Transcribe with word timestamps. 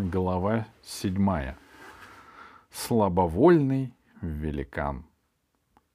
Глава 0.00 0.68
седьмая. 0.84 1.58
Слабовольный 2.70 3.92
великан. 4.20 5.04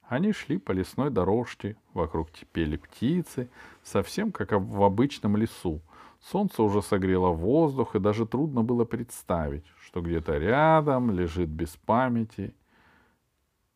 Они 0.01 0.33
шли 0.33 0.57
по 0.57 0.73
лесной 0.73 1.09
дорожке, 1.09 1.77
вокруг 1.93 2.27
пели 2.51 2.75
птицы, 2.75 3.49
совсем 3.81 4.33
как 4.33 4.51
в 4.51 4.83
обычном 4.83 5.37
лесу. 5.37 5.79
Солнце 6.19 6.63
уже 6.63 6.81
согрело 6.81 7.29
воздух, 7.29 7.95
и 7.95 7.99
даже 7.99 8.27
трудно 8.27 8.61
было 8.61 8.83
представить, 8.83 9.63
что 9.79 10.01
где-то 10.01 10.37
рядом 10.37 11.09
лежит 11.09 11.47
без 11.47 11.69
памяти 11.69 12.53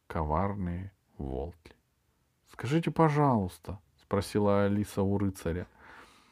коварные 0.08 0.92
волки. 1.18 1.74
«Скажите, 2.52 2.92
пожалуйста»,— 2.92 3.80
спросила 4.02 4.66
Алиса 4.66 5.04
у 5.04 5.18
рыцаря, 5.18 5.68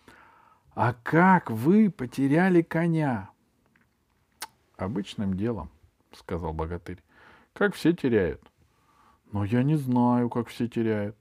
—«а 0.75 0.93
как 1.01 1.49
вы 1.49 1.89
потеряли 1.89 2.61
коня?» 2.61 3.29
«Обычным 4.77 5.35
делом»,— 5.35 5.69
сказал 6.11 6.53
богатырь,— 6.53 7.01
«как 7.53 7.75
все 7.75 7.93
теряют». 7.93 8.41
«Но 9.31 9.43
я 9.43 9.63
не 9.63 9.75
знаю, 9.75 10.29
как 10.29 10.47
все 10.47 10.67
теряют». 10.67 11.15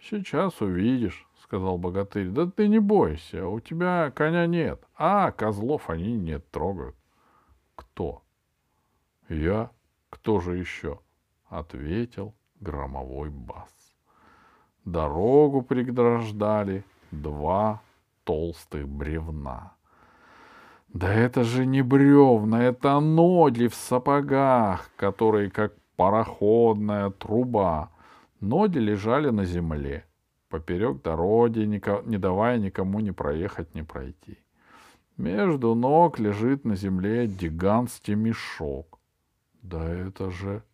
«Сейчас 0.00 0.60
увидишь»,— 0.60 1.26
сказал 1.42 1.76
богатырь. 1.78 2.28
«Да 2.28 2.46
ты 2.46 2.68
не 2.68 2.78
бойся, 2.78 3.46
у 3.46 3.60
тебя 3.60 4.12
коня 4.14 4.46
нет, 4.46 4.82
а 4.96 5.32
козлов 5.32 5.90
они 5.90 6.12
не 6.12 6.38
трогают». 6.38 6.96
«Кто?» 7.74 8.22
«Я? 9.28 9.70
Кто 10.10 10.40
же 10.40 10.56
еще?»— 10.56 11.00
ответил 11.48 12.34
громовой 12.60 13.30
бас. 13.30 13.68
Дорогу 14.84 15.62
преграждали 15.62 16.84
два 17.10 17.82
толстых 18.24 18.88
бревна. 18.88 19.74
Да 21.00 21.14
это 21.14 21.44
же 21.44 21.64
не 21.64 21.80
бревна, 21.82 22.64
это 22.64 22.98
ноги 22.98 23.68
в 23.68 23.74
сапогах, 23.76 24.90
которые 24.96 25.48
как 25.48 25.72
пароходная 25.94 27.10
труба. 27.10 27.90
Ноги 28.40 28.78
лежали 28.78 29.30
на 29.30 29.44
земле, 29.44 30.04
поперек 30.48 31.00
дороги, 31.02 31.60
не 31.60 32.18
давая 32.18 32.58
никому 32.58 32.98
ни 32.98 33.12
проехать, 33.12 33.76
ни 33.76 33.82
пройти. 33.82 34.38
Между 35.16 35.76
ног 35.76 36.18
лежит 36.18 36.64
на 36.64 36.74
земле 36.74 37.28
гигантский 37.28 38.16
мешок. 38.16 38.98
Да 39.62 39.88
это 39.88 40.32
же 40.32 40.64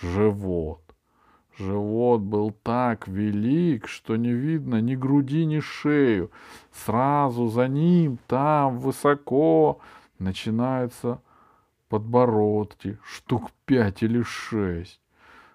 живот. 0.00 0.85
Живот 1.58 2.20
был 2.20 2.50
так 2.50 3.08
велик, 3.08 3.88
что 3.88 4.16
не 4.16 4.32
видно 4.32 4.82
ни 4.82 4.94
груди, 4.94 5.46
ни 5.46 5.60
шею. 5.60 6.30
Сразу 6.70 7.48
за 7.48 7.66
ним, 7.66 8.18
там, 8.26 8.78
высоко, 8.78 9.80
начинаются 10.18 11.22
подбородки, 11.88 12.98
штук 13.02 13.50
пять 13.64 14.02
или 14.02 14.22
шесть. 14.22 15.00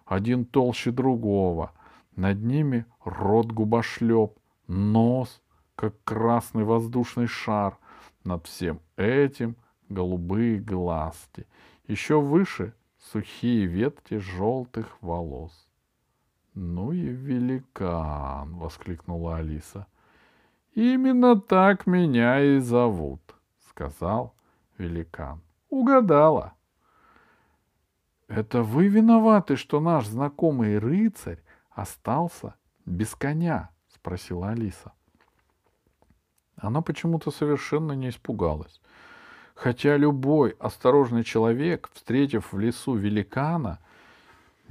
Один 0.05 0.45
толще 0.45 0.89
другого. 0.89 1.71
Над 2.15 2.41
ними 2.41 2.85
рот 3.05 3.51
губошлеп, 3.51 4.33
нос, 4.67 5.41
как 5.75 5.93
красный 6.03 6.63
воздушный 6.63 7.27
шар. 7.27 7.77
Над 8.23 8.47
всем 8.47 8.79
этим 8.97 9.55
голубые 9.87 10.57
глазки. 10.59 11.45
Еще 11.87 12.19
выше 12.19 12.73
сухие 12.97 13.65
ветки 13.65 14.17
желтых 14.17 14.97
волос. 15.01 15.67
«Ну 16.53 16.91
и 16.91 17.07
великан!»— 17.07 18.55
воскликнула 18.57 19.37
Алиса. 19.37 19.87
«Именно 20.73 21.39
так 21.39 21.87
меня 21.87 22.41
и 22.41 22.59
зовут»,— 22.59 23.21
сказал 23.69 24.35
великан. 24.77 25.41
«Угадала». 25.69 26.53
«Это 28.27 28.63
вы 28.63 28.87
виноваты, 28.87 29.55
что 29.55 29.79
наш 29.79 30.07
знакомый 30.07 30.77
рыцарь 30.77 31.41
остался 31.69 32.55
без 32.85 33.15
коня?»— 33.15 33.69
спросила 33.87 34.49
Алиса. 34.49 34.91
Она 36.57 36.81
почему-то 36.81 37.31
совершенно 37.31 37.93
не 37.93 38.09
испугалась. 38.09 38.81
Хотя 39.55 39.95
любой 39.95 40.51
осторожный 40.59 41.23
человек, 41.23 41.89
встретив 41.93 42.51
в 42.51 42.59
лесу 42.59 42.95
великана— 42.95 43.79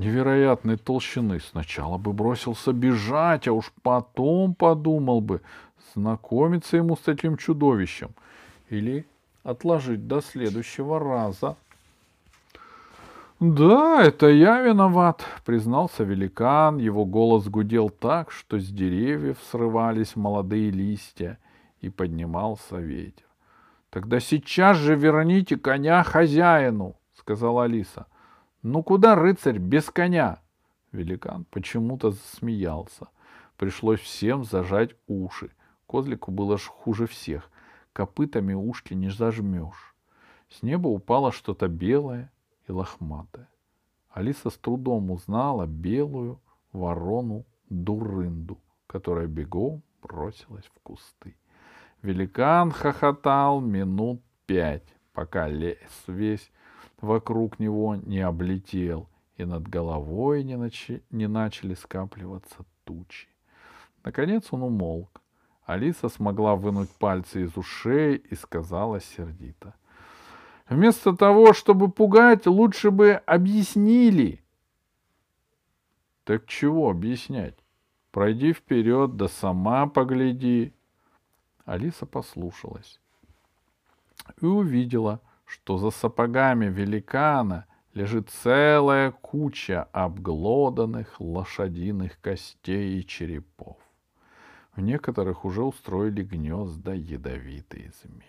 невероятной 0.01 0.77
толщины, 0.77 1.39
сначала 1.41 1.99
бы 1.99 2.13
бросился 2.13 2.73
бежать, 2.73 3.47
а 3.47 3.53
уж 3.53 3.73
потом 3.83 4.55
подумал 4.55 5.21
бы, 5.21 5.43
знакомиться 5.95 6.77
ему 6.77 6.97
с 6.97 7.07
этим 7.07 7.37
чудовищем 7.37 8.11
или 8.71 9.07
отложить 9.45 10.09
до 10.09 10.21
следующего 10.21 10.99
раза. 10.99 11.57
«Да, 13.39 14.03
это 14.03 14.29
я 14.29 14.61
виноват»,— 14.61 15.25
признался 15.47 16.05
великан. 16.05 16.77
Его 16.77 17.07
голос 17.07 17.49
гудел 17.49 17.89
так, 17.89 18.31
что 18.31 18.59
с 18.59 18.69
деревьев 18.69 19.39
срывались 19.51 20.15
молодые 20.15 20.71
листья, 20.71 21.39
и 21.81 21.89
поднимался 21.89 22.77
ветер. 22.77 23.25
«Тогда 23.89 24.21
сейчас 24.21 24.77
же 24.77 24.95
верните 24.95 25.57
коня 25.57 26.03
хозяину»,— 26.03 26.97
сказала 27.15 27.65
Алиса. 27.65 28.07
Ну 28.63 28.83
куда 28.83 29.15
рыцарь 29.15 29.59
без 29.59 29.91
коня? 29.91 30.39
Великан 30.93 31.45
почему-то 31.51 32.11
засмеялся. 32.11 33.09
Пришлось 33.57 34.01
всем 34.01 34.45
зажать 34.45 34.95
уши. 35.07 35.51
Козлику 35.87 36.31
было 36.31 36.59
ж 36.59 36.67
хуже 36.67 37.07
всех. 37.07 37.51
Копытами 37.93 38.55
ушки 38.55 38.95
не 38.95 39.11
зажмешь. 39.11 39.95
С 40.51 40.63
неба 40.63 40.89
упало 40.89 41.33
что-то 41.33 41.69
белое 41.69 42.31
и 42.69 42.73
лохматое. 42.73 43.49
Алиса 44.11 44.51
с 44.51 44.57
трудом 44.57 45.11
узнала 45.11 45.67
белую 45.67 46.41
ворону 46.73 47.45
Дурынду, 47.69 48.59
которая 48.87 49.27
бегом 49.27 49.83
бросилась 50.03 50.67
в 50.67 50.81
кусты. 50.83 51.37
Великан 52.03 52.73
хохотал 52.73 53.61
минут 53.61 54.21
пять, 54.47 54.87
пока 55.13 55.49
лес 55.49 55.79
весь 56.07 56.51
вокруг 57.01 57.59
него 57.59 57.97
не 57.97 58.21
облетел, 58.21 59.09
и 59.37 59.45
над 59.45 59.69
головой 59.69 60.45
не, 60.45 60.57
начи, 60.57 61.03
не 61.11 61.29
начали 61.29 61.75
скапливаться 61.75 62.65
тучи. 62.85 63.29
Наконец 64.05 64.49
он 64.51 64.63
умолк. 64.63 65.21
Алиса 65.65 66.09
смогла 66.09 66.57
вынуть 66.57 66.91
пальцы 66.91 67.45
из 67.45 67.57
ушей 67.57 68.17
и 68.17 68.35
сказала 68.35 69.01
сердито. 69.01 69.75
Вместо 70.69 71.17
того, 71.17 71.53
чтобы 71.53 71.91
пугать, 71.91 72.47
лучше 72.47 72.91
бы 72.91 73.13
объяснили. 73.27 74.43
Так 76.25 76.47
чего 76.47 76.91
объяснять? 76.91 77.57
Пройди 78.11 78.53
вперед, 78.53 79.17
да 79.17 79.29
сама 79.29 79.87
погляди. 79.87 80.73
Алиса 81.65 82.07
послушалась 82.07 83.01
и 84.41 84.47
увидела, 84.47 85.21
что 85.51 85.79
за 85.79 85.91
сапогами 85.91 86.67
великана 86.67 87.67
лежит 87.93 88.31
целая 88.31 89.11
куча 89.11 89.89
обглоданных 89.93 91.21
лошадиных 91.21 92.21
костей 92.21 93.01
и 93.01 93.07
черепов. 93.07 93.77
В 94.77 94.81
некоторых 94.81 95.45
уже 95.45 95.63
устроили 95.63 96.23
гнезда 96.23 96.95
ядовитые 96.95 97.91
змеи. 98.01 98.29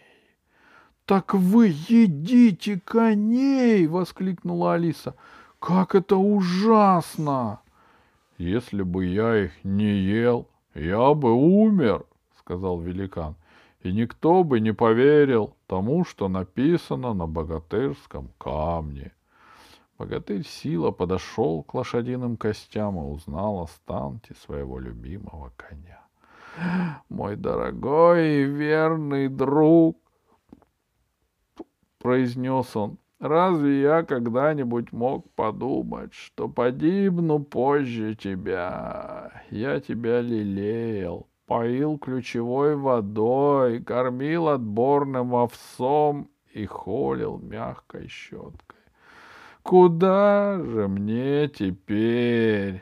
«Так 1.06 1.36
вы 1.36 1.68
едите 1.68 2.80
коней!»— 2.84 3.86
воскликнула 3.88 4.74
Алиса. 4.74 5.16
«Как 5.60 5.94
это 5.94 6.16
ужасно!» 6.16 7.60
«Если 8.40 8.82
бы 8.82 9.06
я 9.06 9.46
их 9.46 9.64
не 9.64 9.94
ел, 9.94 10.48
я 10.74 11.14
бы 11.14 11.34
умер!»— 11.34 12.04
сказал 12.40 12.80
великан 12.80 13.36
и 13.84 13.92
никто 13.92 14.44
бы 14.44 14.60
не 14.60 14.74
поверил 14.74 15.56
тому, 15.72 16.04
что 16.04 16.28
написано 16.28 17.14
на 17.14 17.28
богатырском 17.28 18.28
камне. 18.38 19.14
Богатырь 19.98 20.46
Сила 20.46 20.92
подошел 20.92 21.64
к 21.64 21.74
лошадиным 21.74 22.36
костям 22.36 22.98
и 22.98 23.04
узнал 23.04 23.64
останки 23.64 24.34
своего 24.34 24.80
любимого 24.80 25.54
коня. 25.56 26.02
«Мой 27.08 27.38
дорогой 27.38 28.42
и 28.42 28.44
верный 28.44 29.30
друг!»— 29.30 29.98
произнес 32.00 32.76
он. 32.76 32.98
«Разве 33.20 33.80
я 33.80 34.04
когда-нибудь 34.04 34.92
мог 34.92 35.32
подумать, 35.36 36.14
что 36.14 36.50
погибну 36.50 37.40
позже 37.40 38.16
тебя? 38.16 39.42
Я 39.50 39.80
тебя 39.80 40.20
лелеял, 40.20 41.30
поил 41.52 41.98
ключевой 41.98 42.78
водой, 42.78 43.84
кормил 43.84 44.48
отборным 44.48 45.36
овсом 45.36 46.30
и 46.54 46.66
холил 46.66 47.40
мягкой 47.40 48.08
щеткой. 48.08 48.80
Куда 49.62 50.58
же 50.64 50.88
мне 50.88 51.50
теперь? 51.50 52.82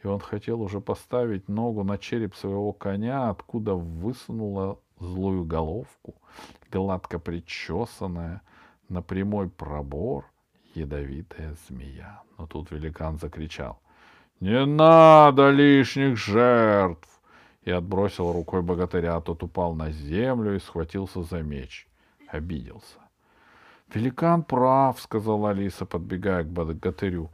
И 0.00 0.06
он 0.06 0.20
хотел 0.20 0.62
уже 0.62 0.80
поставить 0.80 1.48
ногу 1.48 1.82
на 1.82 1.98
череп 1.98 2.36
своего 2.36 2.72
коня, 2.72 3.30
откуда 3.30 3.74
высунула 3.74 4.78
злую 5.00 5.44
головку, 5.44 6.14
гладко 6.70 7.18
причесанная, 7.18 8.42
на 8.88 9.02
прямой 9.02 9.50
пробор 9.50 10.26
ядовитая 10.76 11.56
змея. 11.66 12.22
Но 12.38 12.46
тут 12.46 12.70
великан 12.70 13.18
закричал. 13.18 13.80
«Не 14.38 14.66
надо 14.66 15.50
лишних 15.50 16.16
жертв!» 16.16 17.11
И 17.62 17.70
отбросил 17.70 18.32
рукой 18.32 18.62
богатыря. 18.62 19.20
Тот 19.20 19.42
упал 19.42 19.74
на 19.74 19.90
землю 19.90 20.54
и 20.54 20.60
схватился 20.60 21.22
за 21.22 21.42
меч. 21.42 21.86
Обиделся. 22.28 22.98
«Великан 23.94 24.42
прав»,— 24.42 25.00
сказала 25.00 25.50
Алиса, 25.50 25.84
подбегая 25.84 26.44
к 26.44 26.48
богатырю. 26.48 27.30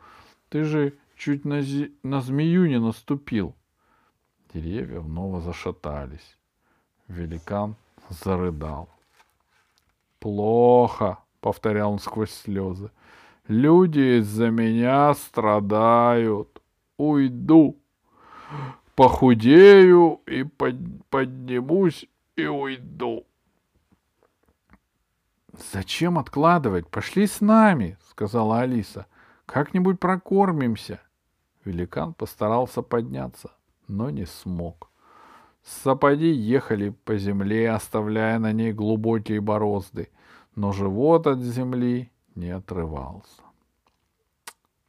«Ты 0.49 0.65
же 0.65 0.95
чуть 1.17 1.45
на, 1.45 1.63
зи... 1.63 1.95
на 2.03 2.21
змею 2.21 2.67
не 2.67 2.81
наступил». 2.81 3.55
Деревья 4.53 5.01
вновь 5.01 5.45
зашатались. 5.45 6.37
Великан 7.07 7.77
зарыдал. 8.09 8.89
«Плохо»,— 10.19 11.19
повторял 11.41 11.93
он 11.93 11.99
сквозь 12.01 12.33
слезы. 12.33 12.91
«Люди 13.47 14.19
из-за 14.19 14.51
меня 14.51 15.15
страдают. 15.15 16.61
Уйду. 16.97 17.79
Похудею 18.99 20.23
и 20.27 20.43
под... 20.43 20.75
поднимусь 21.09 22.05
и 22.35 22.47
уйду». 22.47 23.25
«Зачем 25.73 26.19
откладывать? 26.19 26.89
Пошли 26.89 27.29
с 27.29 27.41
нами»,— 27.41 27.97
сказала 28.11 28.63
Алиса. 28.63 29.07
«Как-нибудь 29.47 30.01
прокормимся». 30.01 31.01
Великан 31.65 32.13
постарался 32.13 32.83
подняться, 32.83 33.53
но 33.87 34.11
не 34.11 34.27
смог. 34.27 34.91
Сапоги 35.63 36.33
ехали 36.33 36.91
по 36.91 37.17
земле, 37.19 37.71
оставляя 37.71 38.41
на 38.41 38.53
ней 38.53 38.73
глубокие 38.73 39.41
борозды, 39.41 40.11
но 40.57 40.73
живот 40.73 41.29
от 41.29 41.39
земли 41.39 42.11
не 42.35 42.51
отрывался. 42.51 43.43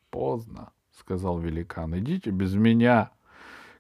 «Поздно»,— 0.09 0.71
сказал 0.99 1.37
великан,— 1.37 1.95
«идите 1.99 2.31
без 2.31 2.55
меня. 2.55 3.11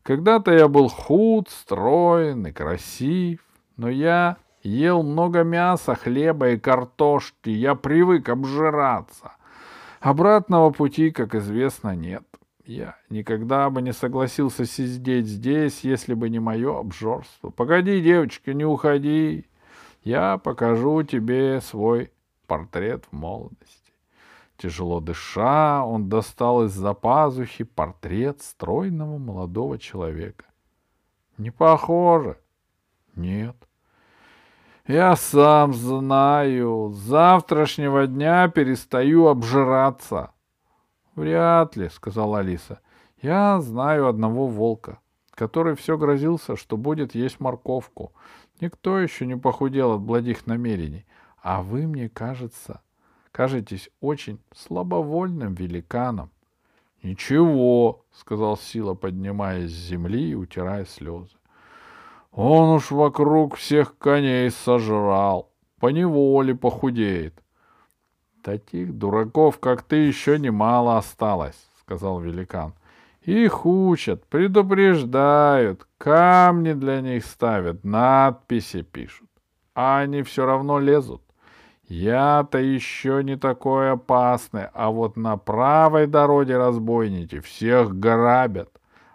Когда-то 0.09 0.51
я 0.51 0.67
был 0.67 0.89
худ, 0.89 1.49
строен 1.49 2.47
и 2.47 2.51
красив, 2.51 3.41
но 3.77 3.89
я 3.89 4.37
ел 4.63 5.03
много 5.03 5.43
мяса, 5.43 5.93
хлеба 5.93 6.49
и 6.49 6.57
картошки, 6.57 7.51
я 7.51 7.75
привык 7.75 8.27
обжираться. 8.29 9.33
Обратного 9.99 10.71
пути, 10.71 11.11
как 11.11 11.35
известно, 11.35 11.95
нет. 11.95 12.23
Я 12.65 12.95
никогда 13.11 13.69
бы 13.69 13.83
не 13.83 13.93
согласился 13.93 14.65
сидеть 14.65 15.27
здесь, 15.27 15.81
если 15.81 16.15
бы 16.15 16.27
не 16.29 16.39
мое 16.39 16.79
обжорство. 16.79 17.51
Погоди, 17.51 18.01
девочка, 18.01 18.55
не 18.55 18.65
уходи. 18.65 19.45
Я 20.03 20.39
покажу 20.39 21.03
тебе 21.03 21.61
свой 21.61 22.11
портрет 22.47 23.03
в 23.11 23.15
молодости. 23.15 23.78
Тяжело 24.59 24.99
дыша, 24.99 25.85
он 25.85 26.09
достал 26.09 26.65
из-за 26.65 26.93
пазухи 26.93 27.63
портрет 27.63 28.41
стройного 28.41 29.17
молодого 29.17 29.79
человека. 29.79 30.43
Не 31.37 31.49
похоже. 31.49 32.37
Нет. 33.15 33.55
Я 34.85 35.15
сам 35.15 35.73
знаю, 35.73 36.91
с 36.93 36.97
завтрашнего 36.97 38.05
дня 38.05 38.49
перестаю 38.49 39.27
обжираться. 39.27 40.31
Вряд 41.15 41.77
ли, 41.77 41.87
сказала 41.87 42.39
Алиса. 42.39 42.81
Я 43.21 43.61
знаю 43.61 44.07
одного 44.07 44.45
волка, 44.45 44.99
который 45.31 45.77
все 45.77 45.97
грозился, 45.97 46.57
что 46.57 46.75
будет 46.75 47.15
есть 47.15 47.39
морковку. 47.39 48.11
Никто 48.59 48.99
еще 48.99 49.25
не 49.25 49.37
похудел 49.37 49.93
от 49.93 50.01
благих 50.01 50.47
намерений. 50.47 51.05
А 51.41 51.61
вы, 51.61 51.87
мне 51.87 52.09
кажется, 52.09 52.81
кажетесь 53.31 53.89
очень 54.01 54.39
слабовольным 54.55 55.53
великаном.— 55.53 56.31
Ничего,— 57.03 58.03
сказал 58.11 58.57
Сила, 58.57 58.93
поднимаясь 58.93 59.71
с 59.71 59.87
земли 59.89 60.31
и 60.31 60.35
утирая 60.35 60.85
слезы.— 60.85 61.35
Он 62.31 62.75
уж 62.75 62.91
вокруг 62.91 63.55
всех 63.55 63.97
коней 63.97 64.51
сожрал, 64.51 65.49
поневоле 65.79 66.55
похудеет.— 66.55 67.41
Таких 68.43 68.97
дураков, 68.97 69.59
как 69.59 69.83
ты, 69.83 69.95
еще 69.95 70.37
немало 70.37 70.97
осталось, 70.97 71.67
сказал 71.81 72.19
великан. 72.19 72.73
Их 73.29 73.65
учат, 73.65 74.25
предупреждают, 74.25 75.87
камни 75.97 76.73
для 76.73 77.01
них 77.01 77.25
ставят, 77.25 77.83
надписи 77.83 78.81
пишут. 78.81 79.29
А 79.75 79.99
они 79.99 80.23
все 80.23 80.45
равно 80.45 80.79
лезут. 80.79 81.21
Я-то 81.89 82.59
еще 82.59 83.21
не 83.23 83.35
такой 83.35 83.91
опасный, 83.91 84.67
а 84.73 84.89
вот 84.91 85.17
на 85.17 85.37
правой 85.37 86.07
дороге 86.07 86.57
разбойники 86.57 87.39
всех 87.41 87.97
грабят, 87.99 88.69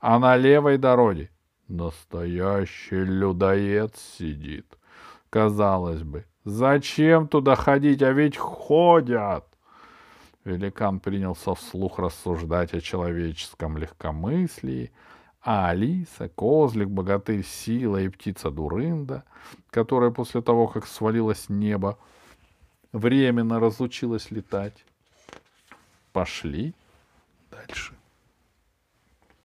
а 0.00 0.18
на 0.18 0.36
левой 0.36 0.78
дороге 0.78 1.30
настоящий 1.66 3.04
людоед 3.04 3.96
сидит. 3.96 4.66
Казалось 5.30 6.02
бы, 6.02 6.24
Зачем 6.48 7.28
туда 7.28 7.56
ходить, 7.56 8.00
а 8.00 8.10
ведь 8.12 8.38
ходят. 8.38 9.44
Великан 10.44 10.98
принялся 10.98 11.54
вслух 11.54 11.98
рассуждать 11.98 12.72
о 12.72 12.80
человеческом 12.80 13.76
легкомыслии, 13.76 14.90
а 15.42 15.68
Алиса, 15.68 16.30
козлик, 16.30 16.88
богатырь, 16.88 17.44
сила 17.44 17.98
и 17.98 18.08
птица 18.08 18.50
Дурында, 18.50 19.24
которая 19.68 20.10
после 20.10 20.40
того, 20.40 20.68
как 20.68 20.86
свалилось 20.86 21.40
с 21.40 21.48
неба, 21.50 21.98
временно 22.92 23.60
разучилась 23.60 24.30
летать, 24.30 24.84
пошли 26.12 26.74
дальше. 27.50 27.97